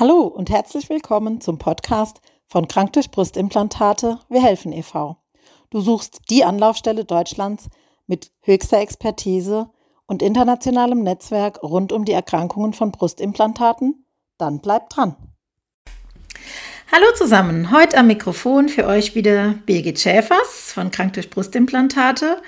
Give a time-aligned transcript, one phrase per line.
[0.00, 5.18] Hallo und herzlich willkommen zum Podcast von Krank durch Brustimplantate Wir helfen e.V.
[5.68, 7.68] Du suchst die Anlaufstelle Deutschlands
[8.06, 9.68] mit höchster Expertise
[10.06, 14.06] und internationalem Netzwerk rund um die Erkrankungen von Brustimplantaten?
[14.38, 15.16] Dann bleib dran.
[16.90, 22.40] Hallo zusammen, heute am Mikrofon für euch wieder Birgit Schäfers von Krank durch Brustimplantate.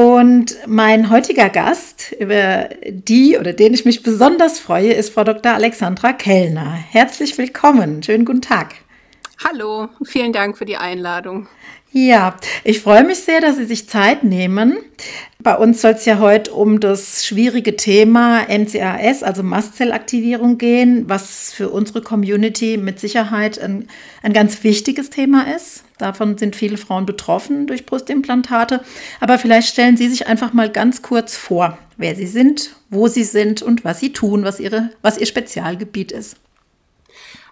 [0.00, 5.52] Und mein heutiger Gast, über die oder den ich mich besonders freue, ist Frau Dr.
[5.52, 6.72] Alexandra Kellner.
[6.72, 8.76] Herzlich willkommen, schönen guten Tag.
[9.44, 11.48] Hallo, vielen Dank für die Einladung.
[11.92, 14.78] Ja, ich freue mich sehr, dass Sie sich Zeit nehmen.
[15.40, 21.52] Bei uns soll es ja heute um das schwierige Thema MCAS, also Mastzellaktivierung gehen, was
[21.52, 23.88] für unsere Community mit Sicherheit ein,
[24.22, 25.82] ein ganz wichtiges Thema ist.
[25.98, 28.82] Davon sind viele Frauen betroffen durch Brustimplantate.
[29.18, 33.24] Aber vielleicht stellen Sie sich einfach mal ganz kurz vor, wer Sie sind, wo Sie
[33.24, 36.36] sind und was Sie tun, was, Ihre, was Ihr Spezialgebiet ist.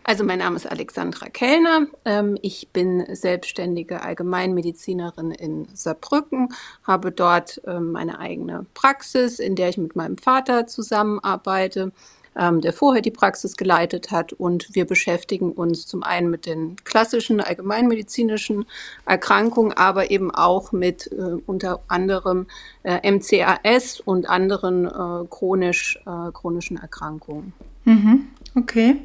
[0.09, 1.87] Also mein Name ist Alexandra Kellner.
[2.07, 6.49] Ähm, ich bin selbstständige Allgemeinmedizinerin in Saarbrücken,
[6.83, 11.93] habe dort ähm, meine eigene Praxis, in der ich mit meinem Vater zusammenarbeite,
[12.35, 14.33] ähm, der vorher die Praxis geleitet hat.
[14.33, 18.65] Und wir beschäftigen uns zum einen mit den klassischen allgemeinmedizinischen
[19.05, 22.47] Erkrankungen, aber eben auch mit äh, unter anderem
[22.83, 27.53] äh, MCAS und anderen äh, chronisch, chronischen Erkrankungen.
[27.85, 28.29] Mhm.
[28.55, 29.03] Okay.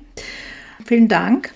[0.86, 1.52] Vielen Dank.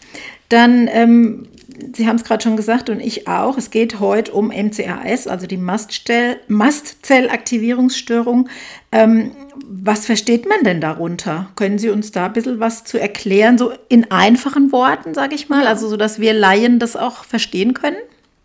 [0.50, 1.48] Dann, ähm,
[1.94, 5.46] Sie haben es gerade schon gesagt und ich auch, es geht heute um MCAS, also
[5.46, 8.50] die Mastzellaktivierungsstörung.
[8.92, 9.30] Ähm,
[9.68, 11.52] was versteht man denn darunter?
[11.56, 15.50] Können Sie uns da ein bisschen was zu erklären, so in einfachen Worten, sage ich
[15.50, 17.98] mal, also so, dass wir Laien das auch verstehen können?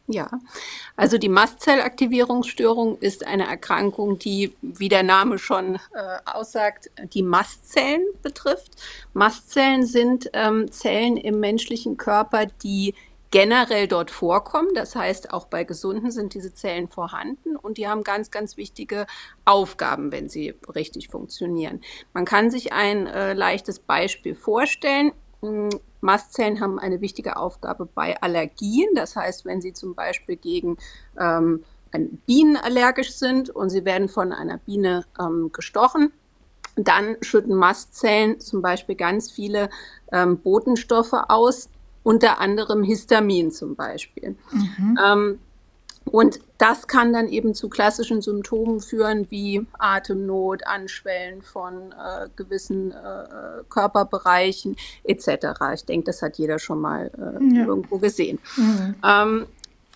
[0.09, 0.31] Ja,
[0.97, 8.03] also die Mastzellaktivierungsstörung ist eine Erkrankung, die, wie der Name schon äh, aussagt, die Mastzellen
[8.21, 8.73] betrifft.
[9.15, 12.95] Mastzellen sind ähm, Zellen im menschlichen Körper, die
[13.31, 14.69] generell dort vorkommen.
[14.75, 19.07] Das heißt, auch bei Gesunden sind diese Zellen vorhanden und die haben ganz, ganz wichtige
[19.45, 21.81] Aufgaben, wenn sie richtig funktionieren.
[22.13, 25.13] Man kann sich ein äh, leichtes Beispiel vorstellen.
[26.03, 28.89] Mastzellen haben eine wichtige Aufgabe bei Allergien.
[28.95, 30.77] Das heißt, wenn sie zum Beispiel gegen
[31.19, 31.65] ähm,
[32.27, 36.13] Bienen allergisch sind und sie werden von einer Biene ähm, gestochen,
[36.77, 39.69] dann schütten Mastzellen zum Beispiel ganz viele
[40.11, 41.69] ähm, Botenstoffe aus,
[42.03, 44.37] unter anderem Histamin zum Beispiel.
[44.51, 44.99] Mhm.
[45.05, 45.39] Ähm,
[46.13, 52.93] und das kann dann eben zu klassischen Symptomen führen wie Atemnot, Anschwellen von äh, gewissen
[52.93, 55.29] äh, Körperbereichen etc.
[55.73, 57.65] Ich denke, das hat jeder schon mal äh, ja.
[57.65, 58.39] irgendwo gesehen.
[58.59, 58.95] Mhm.
[59.03, 59.47] Ähm,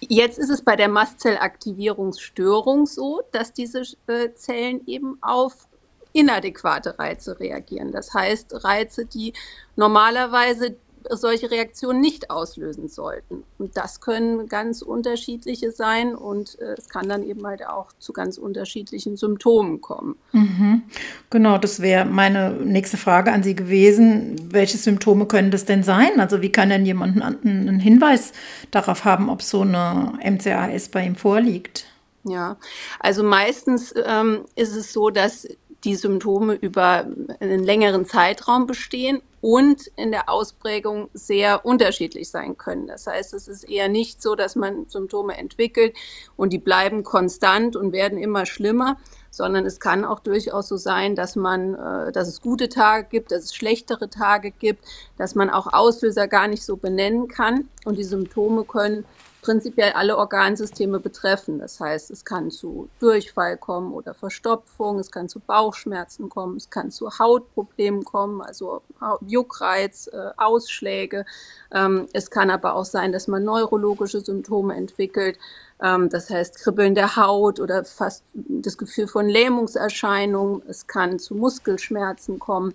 [0.01, 5.69] jetzt ist es bei der Mastzellaktivierungsstörung so, dass diese äh, Zellen eben auf
[6.15, 7.93] inadäquate Reize reagieren.
[7.93, 9.35] Das heißt, Reize, die
[9.77, 10.77] normalerweise
[11.11, 13.45] solche Reaktionen nicht auslösen sollten.
[13.59, 18.13] Und das können ganz unterschiedliche sein und äh, es kann dann eben halt auch zu
[18.13, 20.17] ganz unterschiedlichen Symptomen kommen.
[20.33, 20.83] Mhm.
[21.31, 24.37] Genau, das wäre meine nächste Frage an Sie gewesen.
[24.53, 26.21] Welche Symptome können das denn sein?
[26.21, 28.33] Also wie kann denn jemand einen Hinweis
[28.71, 31.87] darauf haben, ob so eine MCAS bei ihm vorliegt?
[32.29, 32.57] Ja,
[32.99, 35.47] also meistens ähm, ist es so, dass
[35.87, 37.07] die Symptome über
[37.39, 42.89] einen längeren Zeitraum bestehen und in der Ausprägung sehr unterschiedlich sein können.
[42.89, 45.95] Das heißt, es ist eher nicht so, dass man Symptome entwickelt
[46.37, 48.97] und die bleiben konstant und werden immer schlimmer,
[49.31, 53.31] sondern es kann auch durchaus so sein, dass man, äh, dass es gute Tage gibt,
[53.31, 54.85] dass es schlechtere Tage gibt,
[55.19, 59.05] dass man auch Auslöser gar nicht so benennen kann und die Symptome können
[59.47, 61.61] prinzipiell alle Organsysteme betreffen.
[61.61, 66.69] Das heißt, es kann zu Durchfall kommen oder Verstopfung, es kann zu Bauchschmerzen kommen, es
[66.69, 68.83] kann zu Hautproblemen kommen, also
[69.25, 71.25] Juckreiz, äh, Ausschläge.
[71.71, 75.39] Ähm, es kann aber auch sein, dass man neurologische Symptome entwickelt.
[75.81, 80.63] Ähm, das heißt, Kribbeln der Haut oder fast das Gefühl von Lähmungserscheinungen.
[80.67, 82.75] Es kann zu Muskelschmerzen kommen.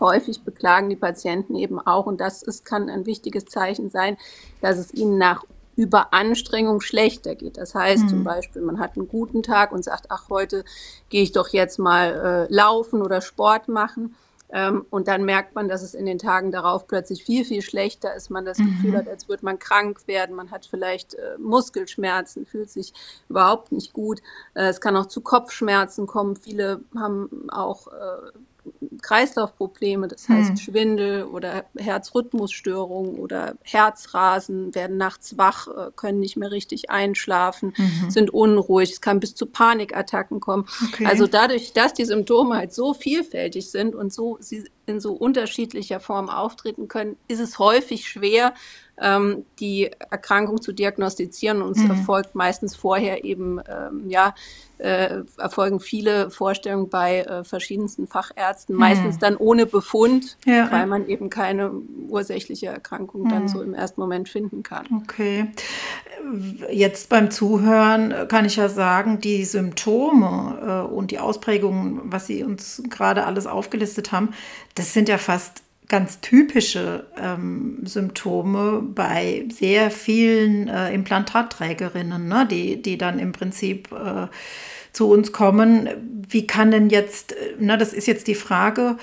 [0.00, 4.16] Häufig beklagen die Patienten eben auch, und das ist, kann ein wichtiges Zeichen sein,
[4.60, 5.44] dass es ihnen nach
[5.80, 7.56] Überanstrengung schlechter geht.
[7.56, 8.08] Das heißt mhm.
[8.08, 10.64] zum Beispiel, man hat einen guten Tag und sagt, ach, heute
[11.08, 14.14] gehe ich doch jetzt mal äh, laufen oder Sport machen.
[14.52, 18.14] Ähm, und dann merkt man, dass es in den Tagen darauf plötzlich viel, viel schlechter
[18.14, 18.30] ist.
[18.30, 18.66] Man das mhm.
[18.66, 20.36] Gefühl hat, als würde man krank werden.
[20.36, 22.92] Man hat vielleicht äh, Muskelschmerzen, fühlt sich
[23.28, 24.20] überhaupt nicht gut.
[24.54, 26.36] Äh, es kann auch zu Kopfschmerzen kommen.
[26.36, 28.32] Viele haben auch äh,
[29.02, 30.56] Kreislaufprobleme, das heißt hm.
[30.56, 38.10] Schwindel oder Herzrhythmusstörungen oder Herzrasen, werden nachts wach, äh, können nicht mehr richtig einschlafen, mhm.
[38.10, 40.66] sind unruhig, es kann bis zu Panikattacken kommen.
[40.88, 41.06] Okay.
[41.06, 46.00] Also dadurch, dass die Symptome halt so vielfältig sind und so sie in so unterschiedlicher
[46.00, 48.54] Form auftreten können, ist es häufig schwer,
[49.00, 51.90] ähm, die Erkrankung zu diagnostizieren und es mhm.
[51.90, 54.34] erfolgt meistens vorher eben, ähm, ja,
[54.78, 58.80] äh, erfolgen viele Vorstellungen bei äh, verschiedensten Fachärzten, mhm.
[58.80, 60.70] meistens dann ohne Befund, ja.
[60.72, 61.72] weil man eben keine
[62.08, 63.28] ursächliche Erkrankung mhm.
[63.28, 64.86] dann so im ersten Moment finden kann.
[65.02, 65.48] Okay.
[66.70, 72.44] Jetzt beim Zuhören kann ich ja sagen, die Symptome äh, und die Ausprägungen, was Sie
[72.44, 74.30] uns gerade alles aufgelistet haben,
[74.74, 82.80] das sind ja fast ganz typische ähm, Symptome bei sehr vielen äh, Implantatträgerinnen, ne, die,
[82.80, 84.28] die dann im Prinzip äh,
[84.92, 85.88] zu uns kommen.
[86.28, 88.96] Wie kann denn jetzt, na, das ist jetzt die Frage,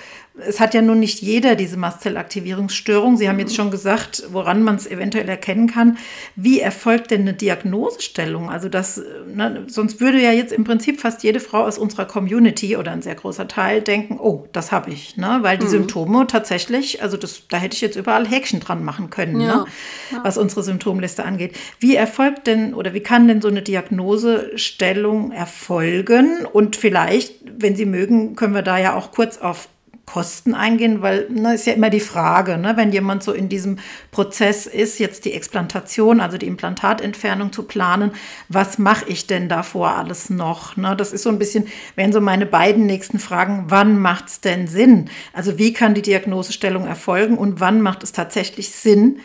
[0.45, 3.18] es hat ja nun nicht jeder diese Mastzellaktivierungsstörung.
[3.18, 5.98] Sie haben jetzt schon gesagt, woran man es eventuell erkennen kann.
[6.36, 8.50] Wie erfolgt denn eine Diagnosestellung?
[8.50, 9.01] Also das,
[9.34, 13.01] na, sonst würde ja jetzt im Prinzip fast jede Frau aus unserer Community oder ein
[13.01, 15.39] sehr großer Teil denken, oh, das habe ich, ne?
[15.42, 15.72] weil die mhm.
[15.72, 19.48] Symptome tatsächlich, also das, da hätte ich jetzt überall Häkchen dran machen können, ja.
[19.48, 19.66] Ne?
[20.12, 20.24] Ja.
[20.24, 21.56] was unsere Symptomliste angeht.
[21.80, 26.45] Wie erfolgt denn oder wie kann denn so eine Diagnosestellung erfolgen?
[26.45, 29.68] Und vielleicht, wenn Sie mögen, können wir da ja auch kurz auf
[30.07, 33.77] Kosten eingehen, weil ne, ist ja immer die Frage, ne, wenn jemand so in diesem
[34.09, 38.12] Prozess ist, jetzt die Explantation, also die Implantatentfernung zu planen,
[38.48, 40.77] was mache ich denn davor alles noch?
[40.77, 40.95] Ne?
[40.95, 44.68] Das ist so ein bisschen, wären so meine beiden nächsten Fragen, wann macht es denn
[44.68, 45.09] Sinn?
[45.33, 49.19] Also wie kann die Diagnosestellung erfolgen und wann macht es tatsächlich Sinn,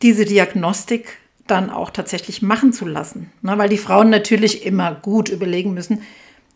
[0.00, 1.18] diese Diagnostik
[1.48, 3.32] dann auch tatsächlich machen zu lassen?
[3.42, 3.58] Ne?
[3.58, 6.02] Weil die Frauen natürlich immer gut überlegen müssen,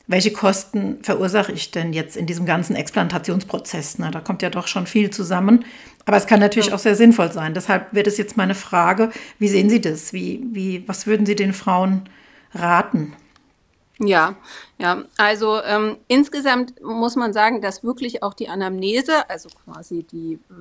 [0.07, 3.99] welche Kosten verursache ich denn jetzt in diesem ganzen Explantationsprozess?
[3.99, 5.65] Na, da kommt ja doch schon viel zusammen.
[6.05, 6.75] Aber es kann natürlich ja.
[6.75, 7.55] auch sehr sinnvoll sein.
[7.55, 10.13] Deshalb wird es jetzt meine Frage, wie sehen Sie das?
[10.13, 12.03] Wie, wie, was würden Sie den Frauen
[12.53, 13.15] raten?
[14.01, 14.35] Ja,
[14.77, 20.35] ja, also ähm, insgesamt muss man sagen, dass wirklich auch die Anamnese, also quasi die
[20.35, 20.55] äh,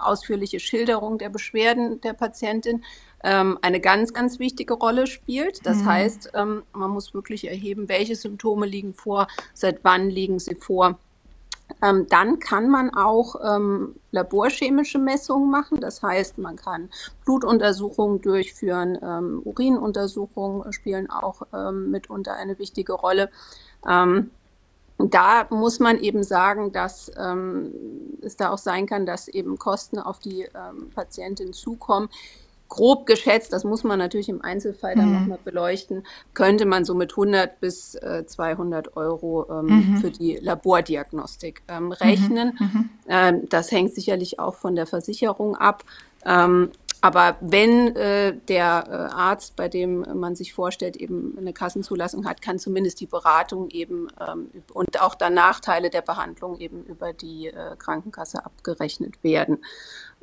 [0.00, 2.82] ausführliche Schilderung der Beschwerden der Patientin,
[3.24, 5.66] ähm, eine ganz, ganz wichtige Rolle spielt.
[5.66, 5.86] Das mhm.
[5.86, 10.98] heißt, ähm, man muss wirklich erheben, welche Symptome liegen vor, seit wann liegen sie vor.
[11.82, 15.80] Ähm, dann kann man auch ähm, laborchemische Messungen machen.
[15.80, 16.88] Das heißt, man kann
[17.24, 23.30] Blutuntersuchungen durchführen, ähm, Urinuntersuchungen spielen auch ähm, mitunter eine wichtige Rolle.
[23.86, 24.30] Ähm,
[24.98, 27.72] da muss man eben sagen, dass ähm,
[28.22, 30.48] es da auch sein kann, dass eben Kosten auf die
[30.96, 32.08] Patientin zukommen,
[32.68, 35.20] grob geschätzt, das muss man natürlich im Einzelfall dann mhm.
[35.20, 36.04] nochmal beleuchten,
[36.34, 39.96] könnte man so mit 100 bis äh, 200 Euro ähm, mhm.
[39.98, 42.56] für die Labordiagnostik ähm, rechnen.
[42.58, 42.66] Mhm.
[42.66, 42.90] mhm.
[43.08, 45.84] Ähm, das hängt sicherlich auch von der Versicherung ab.
[47.00, 52.42] Aber wenn äh, der äh, Arzt, bei dem man sich vorstellt, eben eine Kassenzulassung hat,
[52.42, 57.48] kann zumindest die Beratung eben ähm, und auch dann Nachteile der Behandlung eben über die
[57.48, 59.64] äh, Krankenkasse abgerechnet werden.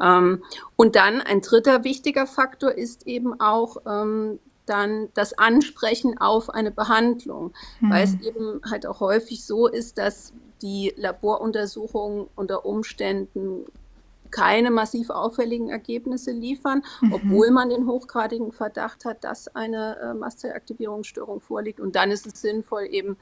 [0.02, 0.44] Ähm,
[0.76, 6.72] und dann ein dritter wichtiger Faktor ist eben auch ähm, dann das Ansprechen auf eine
[6.72, 7.92] Behandlung, mhm.
[7.92, 13.66] weil es eben halt auch häufig so ist, dass die Laboruntersuchungen unter Umständen
[14.36, 17.14] keine massiv auffälligen Ergebnisse liefern, mhm.
[17.14, 21.80] obwohl man den hochgradigen Verdacht hat, dass eine äh, Mastzellaktivierungsstörung vorliegt.
[21.80, 23.16] Und dann ist es sinnvoll, eben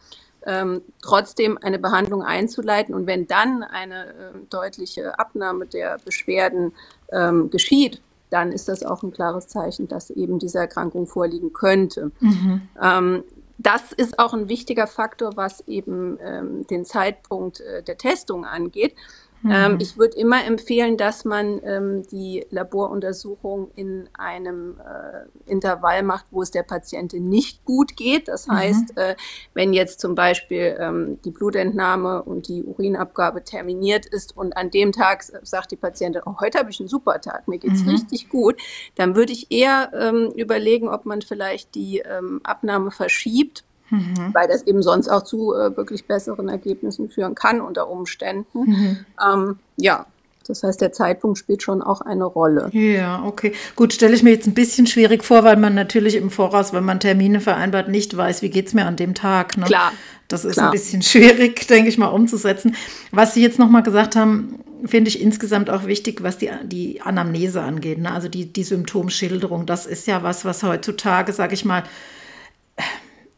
[0.48, 2.96] ähm, trotzdem eine Behandlung einzuleiten.
[2.96, 4.14] Und wenn dann eine äh,
[4.50, 6.74] deutliche Abnahme der Beschwerden
[7.12, 8.02] ähm, geschieht,
[8.32, 12.12] dann ist das auch ein klares Zeichen, dass eben diese Erkrankung vorliegen könnte.
[12.22, 12.62] Mhm.
[12.82, 13.24] Ähm,
[13.60, 18.96] das ist auch ein wichtiger Faktor, was eben ähm, den Zeitpunkt äh, der Testung angeht.
[19.44, 19.78] Mhm.
[19.82, 26.42] ich würde immer empfehlen, dass man ähm, die Laboruntersuchung in einem äh, Intervall macht, wo
[26.42, 28.28] es der Patientin nicht gut geht.
[28.30, 28.54] Das mhm.
[28.54, 29.16] heißt, äh,
[29.54, 34.92] wenn jetzt zum Beispiel ähm, die Blutentnahme und die Urinabgabe terminiert ist und an dem
[34.92, 37.90] Tag sagt die Patientin, oh, heute habe ich einen super Tag, mir geht's mhm.
[37.90, 38.56] richtig gut,
[38.96, 44.34] dann würde ich eher ähm, überlegen, ob man vielleicht die ähm, Abnahme verschiebt mhm.
[44.34, 48.60] weil das eben sonst auch zu äh, wirklich besseren Ergebnissen führen kann unter Umständen.
[48.60, 49.06] Mhm.
[49.22, 50.06] Ähm, ja,
[50.48, 52.70] das heißt, der Zeitpunkt spielt schon auch eine Rolle.
[52.74, 53.54] Ja, okay.
[53.76, 56.84] Gut, stelle ich mir jetzt ein bisschen schwierig vor, weil man natürlich im Voraus, wenn
[56.84, 59.58] man Termine vereinbart, nicht weiß, wie geht es mir an dem Tag.
[59.58, 59.66] Ne?
[59.66, 59.94] Klar.
[60.28, 60.68] Das ist Klar.
[60.68, 62.76] ein bisschen schwierig, denke ich mal, umzusetzen.
[63.12, 67.62] Was Sie jetzt nochmal gesagt haben, finde ich insgesamt auch wichtig, was die, die Anamnese
[67.62, 68.00] angeht.
[68.00, 68.12] Ne?
[68.12, 69.66] Also die, die Symptomschilderung.
[69.66, 71.84] Das ist ja was, was heutzutage, sage ich mal,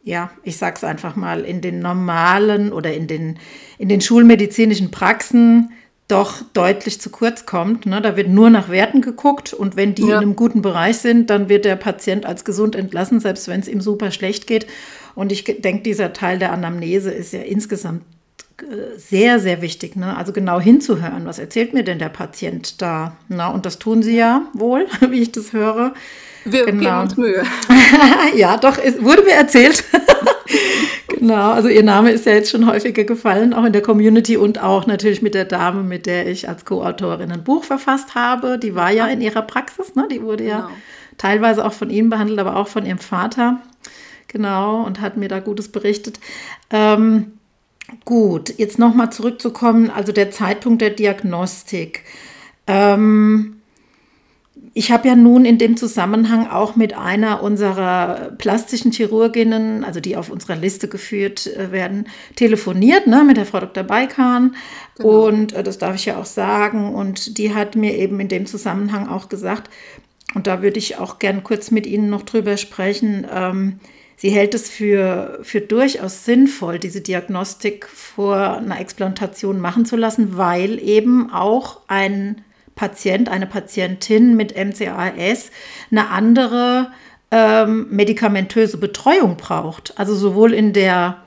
[0.06, 3.40] ja, ich sag's einfach mal, in den normalen oder in den,
[3.80, 5.72] in den schulmedizinischen Praxen
[6.08, 7.88] doch deutlich zu kurz kommt.
[7.88, 8.00] Ne?
[8.02, 10.18] Da wird nur nach Werten geguckt und wenn die ja.
[10.18, 13.68] in einem guten Bereich sind, dann wird der Patient als gesund entlassen, selbst wenn es
[13.68, 14.68] ihm super schlecht geht.
[15.16, 18.04] Und ich denke, dieser Teil der Anamnese ist ja insgesamt
[18.62, 20.16] äh, sehr, sehr wichtig, ne?
[20.16, 23.18] also genau hinzuhören, was erzählt mir denn der Patient da?
[23.28, 25.96] Na, und das tun Sie ja wohl, wie ich das höre.
[26.46, 26.80] Wir genau.
[26.80, 27.44] geben uns Mühe.
[28.36, 29.84] ja, doch, es wurde mir erzählt.
[31.08, 34.62] genau, also Ihr Name ist ja jetzt schon häufiger gefallen, auch in der Community und
[34.62, 38.60] auch natürlich mit der Dame, mit der ich als Co-Autorin ein Buch verfasst habe.
[38.60, 40.08] Die war ja in ihrer Praxis, ne?
[40.10, 40.56] die wurde genau.
[40.56, 40.70] ja
[41.18, 43.60] teilweise auch von Ihnen behandelt, aber auch von Ihrem Vater.
[44.28, 46.20] Genau, und hat mir da Gutes berichtet.
[46.70, 47.34] Ähm,
[48.04, 52.04] gut, jetzt nochmal zurückzukommen, also der Zeitpunkt der Diagnostik.
[52.68, 53.55] Ähm,
[54.78, 60.18] ich habe ja nun in dem Zusammenhang auch mit einer unserer plastischen Chirurginnen, also die
[60.18, 63.86] auf unserer Liste geführt äh, werden, telefoniert, ne, mit der Frau Dr.
[63.86, 64.58] Beikan.
[64.98, 65.28] Genau.
[65.28, 66.94] Und äh, das darf ich ja auch sagen.
[66.94, 69.70] Und die hat mir eben in dem Zusammenhang auch gesagt,
[70.34, 73.80] und da würde ich auch gern kurz mit Ihnen noch drüber sprechen, ähm,
[74.18, 80.38] Sie hält es für, für durchaus sinnvoll, diese Diagnostik vor einer Explantation machen zu lassen,
[80.38, 82.42] weil eben auch ein
[82.76, 85.52] Patient, eine Patientin mit MCAS
[85.92, 86.92] eine andere
[87.32, 89.94] ähm, medikamentöse Betreuung braucht.
[89.98, 91.18] Also sowohl in der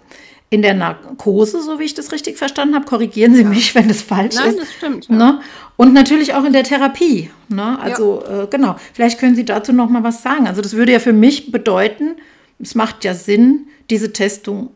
[0.50, 3.48] in der Narkose, so wie ich das richtig verstanden habe, korrigieren Sie ja.
[3.48, 4.56] mich, wenn das falsch Nein, ist.
[4.56, 5.08] Nein, das stimmt.
[5.08, 5.14] Ja.
[5.14, 5.40] Ne?
[5.76, 7.30] Und natürlich auch in der Therapie.
[7.48, 7.78] Ne?
[7.80, 8.44] Also ja.
[8.44, 10.46] äh, genau, vielleicht können Sie dazu noch mal was sagen.
[10.46, 12.16] Also das würde ja für mich bedeuten,
[12.58, 14.70] es macht ja Sinn, diese Testung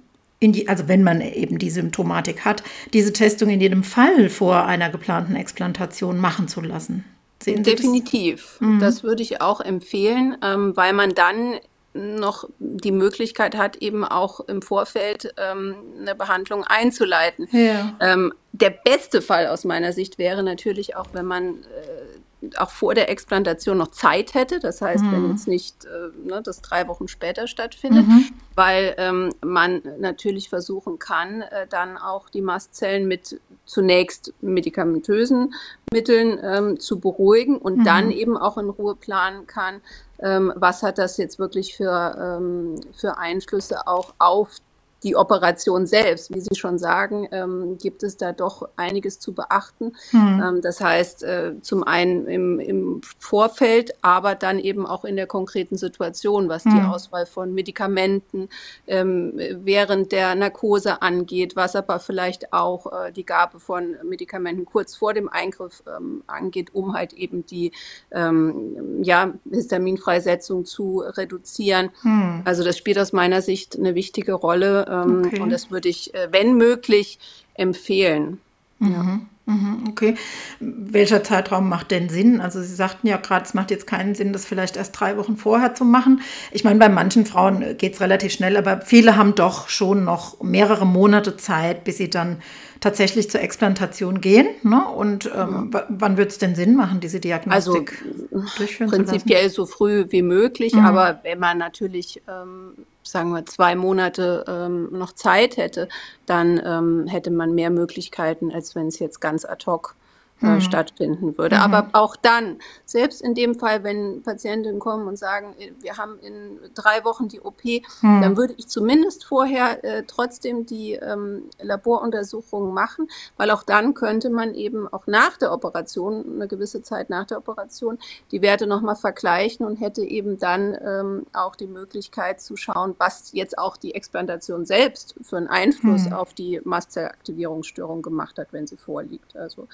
[0.51, 4.91] die, also wenn man eben die Symptomatik hat, diese Testung in jedem Fall vor einer
[4.91, 7.05] geplanten Explantation machen zu lassen.
[7.41, 8.57] Sehen Definitiv.
[8.59, 8.61] Das?
[8.61, 8.81] Mhm.
[8.81, 9.03] das?
[9.05, 11.61] würde ich auch empfehlen, ähm, weil man dann
[11.95, 17.49] noch die Möglichkeit hat, eben auch im Vorfeld ähm, eine Behandlung einzuleiten.
[17.53, 17.97] Ja.
[18.01, 22.19] Ähm, der beste Fall aus meiner Sicht wäre natürlich auch, wenn man äh,
[22.57, 24.61] auch vor der Explantation noch Zeit hätte.
[24.61, 25.13] Das heißt, mhm.
[25.13, 28.31] wenn jetzt nicht äh, ne, das drei Wochen später stattfindet, mhm.
[28.55, 35.55] weil ähm, man natürlich versuchen kann, äh, dann auch die Mastzellen mit zunächst medikamentösen
[35.93, 37.85] Mitteln ähm, zu beruhigen und mhm.
[37.85, 39.81] dann eben auch in Ruhe planen kann,
[40.19, 44.72] ähm, was hat das jetzt wirklich für, ähm, für Einflüsse auch auf die
[45.17, 49.93] Operation selbst, wie Sie schon sagen, ähm, gibt es da doch einiges zu beachten.
[50.13, 50.43] Mhm.
[50.43, 55.27] Ähm, das heißt, äh, zum einen im, im, Vorfeld, aber dann eben auch in der
[55.27, 56.71] konkreten Situation, was mhm.
[56.71, 56.91] die hm.
[56.91, 58.49] Auswahl von Medikamenten
[58.87, 59.33] ähm,
[59.65, 65.15] während der Narkose angeht, was aber vielleicht auch äh, die Gabe von Medikamenten kurz vor
[65.15, 67.73] dem Eingriff ähm, angeht, um halt eben die
[68.11, 71.91] ähm, ja, Histaminfreisetzung zu reduzieren.
[72.03, 72.43] Mhm.
[72.45, 75.41] Also das spielt aus meiner Sicht eine wichtige Rolle ähm, okay.
[75.41, 77.19] Und das würde ich, äh, wenn möglich,
[77.55, 78.41] empfehlen.
[78.79, 78.93] Mhm.
[78.93, 79.21] Ja.
[79.45, 80.15] Mhm, okay.
[80.61, 82.41] Welcher Zeitraum macht denn Sinn?
[82.41, 85.37] Also Sie sagten ja gerade, es macht jetzt keinen Sinn, das vielleicht erst drei Wochen
[85.37, 86.21] vorher zu machen.
[86.53, 90.41] Ich meine, bei manchen Frauen geht es relativ schnell, aber viele haben doch schon noch
[90.43, 92.41] mehrere Monate Zeit, bis sie dann
[92.79, 94.47] tatsächlich zur Explantation gehen.
[94.63, 94.87] Ne?
[94.87, 95.87] Und ähm, ja.
[95.89, 100.75] wann wird es denn Sinn machen, diese Diagnostik also, durchführen prinzipiell so früh wie möglich,
[100.75, 100.85] mhm.
[100.85, 105.89] aber wenn man natürlich ähm, sagen wir, zwei Monate ähm, noch Zeit hätte,
[106.27, 109.97] dann ähm, hätte man mehr Möglichkeiten, als wenn es jetzt ganz ad hoc
[110.43, 110.61] äh, mhm.
[110.61, 111.57] stattfinden würde.
[111.57, 111.63] Mhm.
[111.63, 116.19] Aber auch dann, selbst in dem Fall, wenn Patientinnen kommen und sagen, äh, wir haben
[116.21, 118.23] in drei Wochen die OP, mhm.
[118.23, 124.31] dann würde ich zumindest vorher äh, trotzdem die ähm, Laboruntersuchungen machen, weil auch dann könnte
[124.31, 127.99] man eben auch nach der Operation, eine gewisse Zeit nach der Operation,
[128.31, 133.33] die Werte nochmal vergleichen und hätte eben dann ähm, auch die Möglichkeit zu schauen, was
[133.33, 136.13] jetzt auch die Explantation selbst für einen Einfluss mhm.
[136.13, 139.37] auf die Mastzellaktivierungsstörung gemacht hat, wenn sie vorliegt.
[139.37, 139.69] Also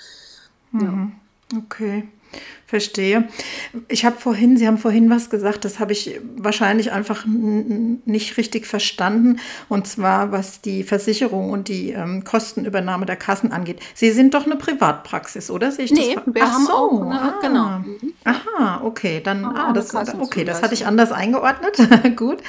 [0.72, 1.12] Mhm.
[1.56, 2.04] Okay,
[2.66, 3.26] verstehe.
[3.88, 8.66] Ich habe vorhin, Sie haben vorhin was gesagt, das habe ich wahrscheinlich einfach nicht richtig
[8.66, 13.80] verstanden, und zwar was die Versicherung und die ähm, Kostenübernahme der Kassen angeht.
[13.94, 15.72] Sie sind doch eine Privatpraxis, oder?
[15.72, 16.24] Sehe ich nee, das?
[16.26, 17.80] wir Ach haben so, auch, eine, ah, genau.
[18.24, 21.78] Aha, okay, dann, ah, das, okay, das hatte ich anders eingeordnet.
[22.16, 22.40] Gut.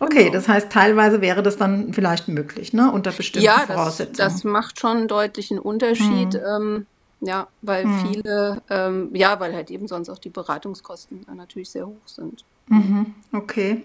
[0.00, 0.32] Okay, genau.
[0.32, 4.18] das heißt, teilweise wäre das dann vielleicht möglich, ne, unter bestimmten ja, Voraussetzungen.
[4.18, 6.34] Ja, das, das macht schon einen deutlichen Unterschied.
[6.34, 6.42] Hm.
[6.44, 6.86] Ähm,
[7.20, 8.06] ja, weil hm.
[8.06, 12.44] viele, ähm, ja, weil halt eben sonst auch die Beratungskosten natürlich sehr hoch sind.
[12.68, 13.14] Mhm.
[13.32, 13.82] Okay.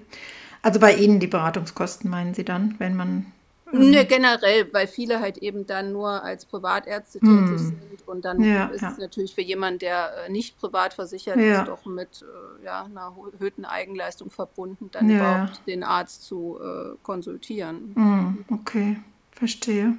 [0.61, 3.25] Also bei Ihnen die Beratungskosten meinen Sie dann, wenn man.
[3.71, 7.47] Ähm ne, generell, weil viele halt eben dann nur als Privatärzte hm.
[7.47, 8.91] tätig sind und dann ja, ist ja.
[8.91, 11.61] es natürlich für jemanden, der äh, nicht privat versichert ja.
[11.61, 16.95] ist, doch mit äh, ja, einer erhöhten Eigenleistung verbunden, dann überhaupt den Arzt zu äh,
[17.01, 17.93] konsultieren.
[17.95, 18.45] Mhm.
[18.51, 18.97] Okay,
[19.31, 19.97] verstehe.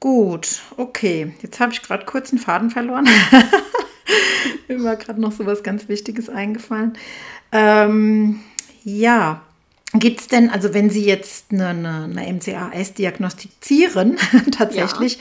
[0.00, 1.34] Gut, okay.
[1.42, 3.08] Jetzt habe ich gerade kurz einen Faden verloren.
[4.68, 6.96] Mir war gerade noch so was ganz Wichtiges eingefallen.
[7.52, 8.40] Ähm,
[8.84, 9.42] ja,
[9.94, 14.18] Gibt es denn, also wenn Sie jetzt eine, eine, eine MCAS diagnostizieren,
[14.50, 15.20] tatsächlich, ja.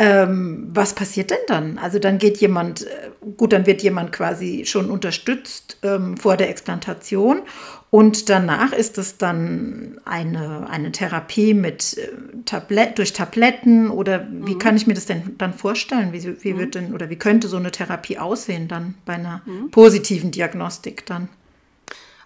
[0.00, 1.76] Ähm, was passiert denn dann?
[1.76, 6.48] Also dann geht jemand, äh, gut, dann wird jemand quasi schon unterstützt ähm, vor der
[6.48, 7.42] Explantation
[7.90, 12.08] und danach ist es dann eine, eine Therapie mit äh,
[12.46, 14.58] Tablet, durch Tabletten oder wie mhm.
[14.58, 16.14] kann ich mir das denn dann vorstellen?
[16.14, 16.80] Wie, wie wird mhm.
[16.80, 19.70] denn oder wie könnte so eine Therapie aussehen dann bei einer mhm.
[19.70, 21.28] positiven Diagnostik dann?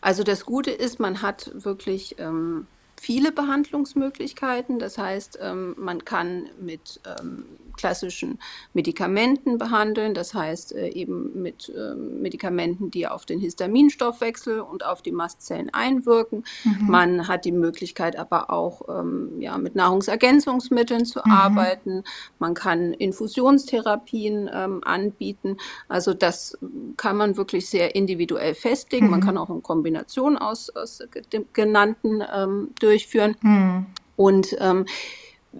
[0.01, 2.69] Also das Gute ist, man hat wirklich ähm,
[3.01, 4.79] viele Behandlungsmöglichkeiten.
[4.79, 8.39] Das heißt, ähm, man kann mit ähm, klassischen
[8.73, 15.03] Medikamenten behandeln, das heißt äh, eben mit äh, Medikamenten, die auf den Histaminstoffwechsel und auf
[15.03, 16.45] die Mastzellen einwirken.
[16.65, 16.87] Mhm.
[16.89, 21.31] Man hat die Möglichkeit aber auch ähm, ja, mit Nahrungsergänzungsmitteln zu mhm.
[21.31, 22.05] arbeiten.
[22.39, 25.57] Man kann Infusionstherapien ähm, anbieten.
[25.89, 26.59] Also das
[26.97, 29.07] kann man wirklich sehr individuell festlegen.
[29.07, 29.11] Mhm.
[29.11, 31.03] Man kann auch eine Kombination aus, aus
[31.33, 33.37] dem genannten ähm, durchführen.
[33.41, 33.87] Mhm.
[34.17, 34.87] Und ähm,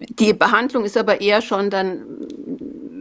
[0.01, 2.27] die Behandlung ist aber eher schon dann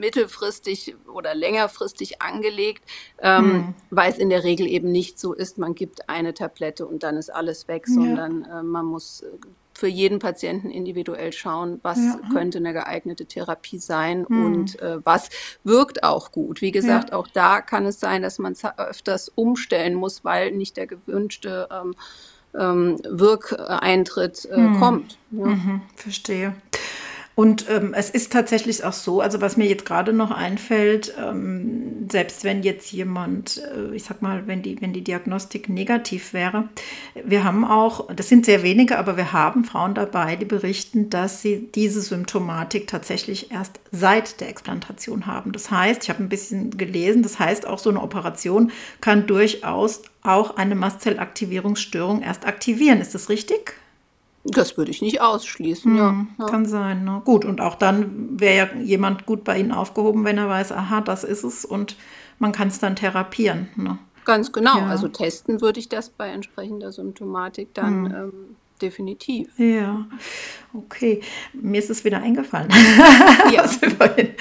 [0.03, 2.83] mittelfristig oder längerfristig angelegt,
[3.21, 3.73] ähm, hm.
[3.89, 7.15] weil es in der Regel eben nicht so ist, man gibt eine Tablette und dann
[7.15, 7.93] ist alles weg, ja.
[7.93, 9.23] sondern äh, man muss
[9.73, 12.19] für jeden Patienten individuell schauen, was ja.
[12.31, 14.45] könnte eine geeignete Therapie sein hm.
[14.45, 15.29] und äh, was
[15.63, 16.61] wirkt auch gut.
[16.61, 17.15] Wie gesagt, ja.
[17.15, 21.95] auch da kann es sein, dass man öfters umstellen muss, weil nicht der gewünschte ähm,
[22.59, 24.79] ähm, Wirkeintritt äh, hm.
[24.79, 25.17] kommt.
[25.31, 25.45] Ja.
[25.45, 26.55] Mhm, verstehe.
[27.35, 32.07] Und ähm, es ist tatsächlich auch so, also was mir jetzt gerade noch einfällt, ähm,
[32.11, 36.69] selbst wenn jetzt jemand, äh, ich sag mal, wenn die, wenn die Diagnostik negativ wäre,
[37.25, 41.41] wir haben auch, das sind sehr wenige, aber wir haben Frauen dabei, die berichten, dass
[41.41, 45.53] sie diese Symptomatik tatsächlich erst seit der Explantation haben.
[45.53, 48.71] Das heißt, ich habe ein bisschen gelesen, das heißt auch so eine Operation
[49.01, 53.01] kann durchaus auch eine Mastzellaktivierungsstörung erst aktivieren.
[53.01, 53.75] Ist das richtig?
[54.45, 56.09] Das würde ich nicht ausschließen, ja.
[56.09, 56.45] Hm, ja.
[56.47, 57.21] Kann sein, ne?
[57.23, 61.01] Gut, und auch dann wäre ja jemand gut bei Ihnen aufgehoben, wenn er weiß, aha,
[61.01, 61.95] das ist es und
[62.39, 63.69] man kann es dann therapieren.
[63.75, 63.97] Ne?
[64.25, 64.79] Ganz genau.
[64.79, 64.87] Ja.
[64.87, 68.15] Also testen würde ich das bei entsprechender Symptomatik dann hm.
[68.15, 69.57] ähm, definitiv.
[69.57, 70.05] Ja,
[70.73, 71.21] okay.
[71.53, 72.69] Mir ist es wieder eingefallen,
[73.53, 73.63] ja.
[73.63, 74.31] was vorhin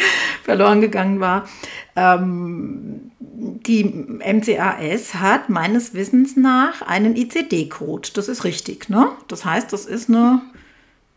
[0.42, 1.46] verloren gegangen war.
[1.94, 3.11] Ähm,
[3.42, 8.10] die MCAS hat meines Wissens nach einen ICD-Code.
[8.14, 9.10] Das ist richtig, ne?
[9.26, 10.42] Das heißt, das ist eine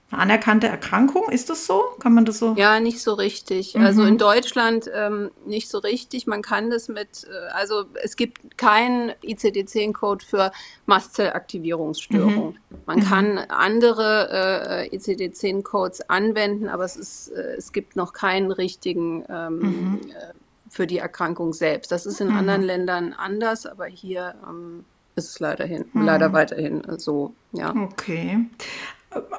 [0.09, 1.29] anerkannte Erkrankung.
[1.29, 1.83] Ist das so?
[1.99, 2.55] Kann man das so?
[2.57, 3.75] Ja, nicht so richtig.
[3.75, 3.85] Mhm.
[3.85, 6.25] Also in Deutschland ähm, nicht so richtig.
[6.25, 10.51] Man kann das mit, äh, also es gibt keinen ICD-10-Code für
[10.87, 12.53] Mastzellaktivierungsstörung.
[12.53, 12.77] Mhm.
[12.87, 13.03] Man mhm.
[13.03, 19.59] kann andere äh, ICD-10-Codes anwenden, aber es, ist, äh, es gibt noch keinen richtigen ähm,
[19.59, 19.99] mhm.
[20.09, 20.33] äh,
[20.69, 21.91] für die Erkrankung selbst.
[21.91, 22.37] Das ist in mhm.
[22.37, 26.03] anderen Ländern anders, aber hier ähm, ist es leider, hin, mhm.
[26.03, 27.33] leider weiterhin so.
[27.51, 27.73] Ja.
[27.75, 28.45] Okay.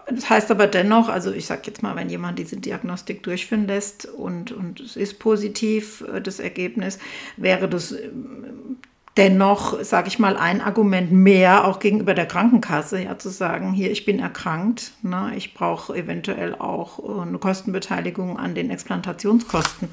[0.09, 4.07] Das heißt aber dennoch, also ich sage jetzt mal, wenn jemand diese Diagnostik durchführen lässt
[4.07, 6.99] und, und es ist positiv, äh, das Ergebnis,
[7.37, 8.79] wäre das ähm,
[9.17, 13.91] dennoch, sage ich mal, ein Argument mehr auch gegenüber der Krankenkasse, ja, zu sagen, hier,
[13.91, 19.89] ich bin erkrankt, ne, ich brauche eventuell auch äh, eine Kostenbeteiligung an den Explantationskosten.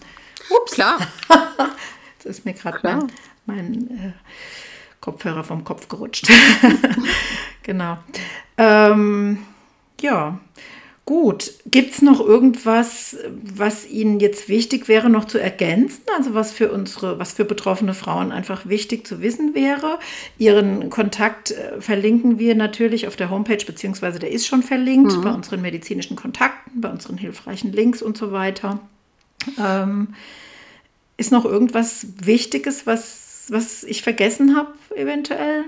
[0.50, 0.74] Ups.
[0.74, 1.00] Klar.
[2.24, 3.12] Jetzt ist mir gerade mein,
[3.46, 4.12] mein äh,
[5.02, 6.28] Kopfhörer vom Kopf gerutscht.
[7.64, 7.98] genau.
[8.58, 9.40] Ähm,
[10.00, 10.40] ja,
[11.06, 11.52] gut.
[11.66, 16.04] Gibt es noch irgendwas, was Ihnen jetzt wichtig wäre, noch zu ergänzen?
[16.16, 20.00] Also was für unsere, was für betroffene Frauen einfach wichtig zu wissen wäre?
[20.38, 25.22] Ihren Kontakt äh, verlinken wir natürlich auf der Homepage, beziehungsweise der ist schon verlinkt mhm.
[25.22, 28.80] bei unseren medizinischen Kontakten, bei unseren hilfreichen Links und so weiter.
[29.58, 30.16] Ähm,
[31.18, 35.66] ist noch irgendwas Wichtiges, was, was ich vergessen habe, eventuell?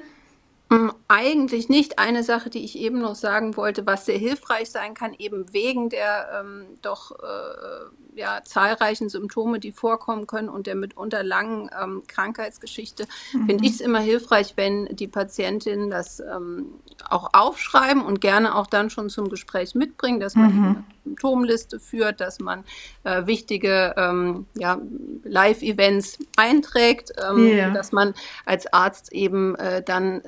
[0.70, 2.00] Mm, eigentlich nicht.
[2.00, 5.90] Eine Sache, die ich eben noch sagen wollte, was sehr hilfreich sein kann, eben wegen
[5.90, 12.04] der ähm, doch äh, ja, zahlreichen Symptome, die vorkommen können und der mitunter langen ähm,
[12.08, 13.46] Krankheitsgeschichte, mhm.
[13.46, 16.74] finde ich es immer hilfreich, wenn die Patientinnen das ähm,
[17.08, 20.84] auch aufschreiben und gerne auch dann schon zum Gespräch mitbringen, dass man mhm.
[21.06, 22.66] Symptomliste führt, dass man
[23.04, 24.82] äh, wichtige ähm, ja,
[25.24, 27.70] Live-Events einträgt, ähm, yeah.
[27.70, 28.14] dass man
[28.46, 30.24] als Arzt eben äh, dann äh,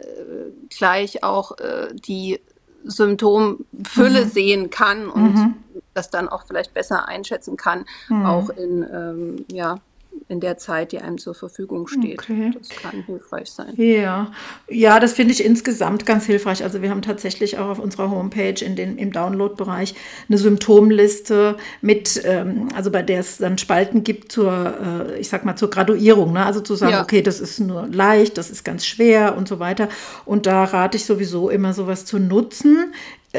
[0.69, 2.39] gleich auch äh, die
[2.83, 4.29] Symptomfülle mhm.
[4.29, 5.55] sehen kann und mhm.
[5.93, 8.25] das dann auch vielleicht besser einschätzen kann, mhm.
[8.25, 9.79] auch in ähm, ja,
[10.27, 12.19] in der Zeit, die einem zur Verfügung steht.
[12.19, 12.51] Okay.
[12.57, 13.73] Das kann hilfreich sein.
[13.75, 14.31] Ja,
[14.69, 16.63] ja, das finde ich insgesamt ganz hilfreich.
[16.63, 19.95] Also wir haben tatsächlich auch auf unserer Homepage in den, im Download-Bereich
[20.27, 25.45] eine Symptomliste mit, ähm, also bei der es dann Spalten gibt zur, äh, ich sag
[25.45, 26.33] mal, zur Graduierung.
[26.33, 26.45] Ne?
[26.45, 27.03] Also zu sagen, Ja.
[27.03, 29.89] okay, das ist nur leicht, das ist ganz schwer und so weiter.
[30.25, 32.93] Und da rate ich sowieso immer sowas zu nutzen.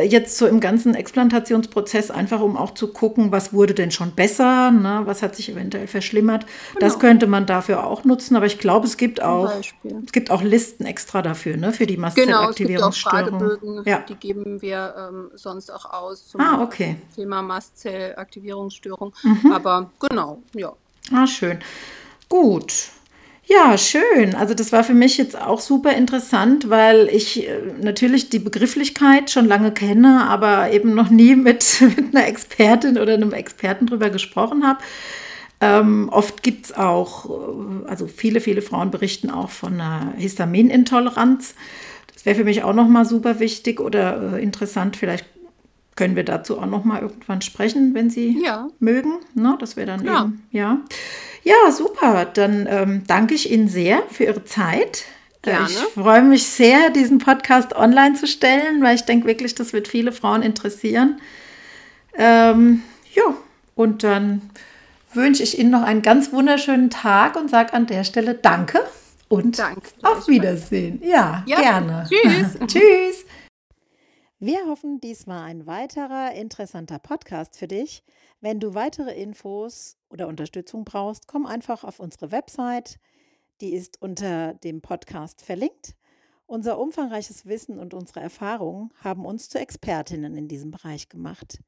[0.05, 4.71] Jetzt so im ganzen Explantationsprozess, einfach um auch zu gucken, was wurde denn schon besser,
[4.71, 5.03] ne?
[5.05, 6.47] was hat sich eventuell verschlimmert.
[6.81, 7.01] Das Genau.
[7.01, 10.03] könnte man dafür auch nutzen, aber ich glaube, es gibt auch, Beispiel.
[10.05, 11.73] es gibt auch Listen extra dafür, ne?
[11.73, 13.39] für die Genau, es gibt auch Mastzellaktivierungsstörung.
[13.41, 13.99] Fragebögen, Ja.
[14.09, 16.97] die geben wir ähm, sonst auch aus zum Ah, okay.
[17.15, 19.13] Thema Mastzellaktivierungsstörung.
[19.23, 19.53] Mhm.
[19.53, 20.73] Aber genau, ja.
[21.13, 21.59] Ah, schön.
[22.29, 22.91] Gut.
[23.51, 24.35] Ja, schön.
[24.35, 29.31] Also das war für mich jetzt auch super interessant, weil ich äh, natürlich die Begrifflichkeit
[29.31, 34.11] schon lange kenne, aber eben noch nie mit, mit einer Expertin oder einem Experten drüber
[34.11, 34.81] gesprochen habe.
[35.63, 41.55] Ähm, oft gibt es auch, äh, also viele, viele Frauen berichten auch von einer Histaminintoleranz.
[42.13, 44.97] Das wäre für mich auch nochmal super wichtig oder äh, interessant.
[44.97, 45.25] Vielleicht
[45.99, 48.69] können wir dazu auch nochmal irgendwann sprechen, wenn Sie Ja.
[48.79, 49.15] mögen.
[49.35, 49.57] Ne?
[49.61, 50.27] Das wäre dann Klar.
[50.27, 50.79] eben, ja.
[51.43, 52.25] Ja, super.
[52.33, 55.05] Dann ähm, danke ich Ihnen sehr für Ihre Zeit.
[55.43, 55.67] Äh, Gerne.
[55.69, 59.89] Ich freue mich sehr, diesen Podcast online zu stellen, weil ich denke wirklich, das wird
[59.89, 61.21] viele Frauen interessieren.
[62.17, 62.83] Ähm,
[63.15, 63.23] ja,
[63.75, 64.43] und dann
[65.15, 68.81] wünsche ich Ihnen noch einen ganz wunderschönen Tag und sage an der Stelle Danke
[69.29, 70.29] und Danke, auf.
[70.29, 71.01] Wiedersehen.
[71.05, 72.09] Ja, Ja, gerne.
[72.09, 72.59] tschüss.
[72.69, 73.25] tschüss.
[74.41, 78.05] Wir hoffen, dies war ein weiterer interessanter Podcast für dich.
[78.41, 83.01] Wenn du weitere Infos oder Unterstützung brauchst, komm einfach auf unsere Website.
[83.61, 85.97] Die ist unter dem Podcast verlinkt.
[86.47, 91.61] Unser umfangreiches Wissen und unsere Erfahrungen haben uns zu Expertinnen in diesem Bereich gemacht.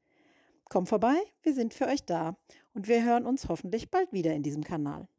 [0.69, 2.37] Komm vorbei, wir sind für euch da
[2.73, 5.09] und wir hören uns hoffentlich bald wieder in diesem Kanal.